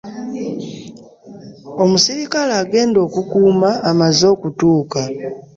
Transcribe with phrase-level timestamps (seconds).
[1.83, 5.01] Omusirikale agenda okukuuma amaze okutuuka.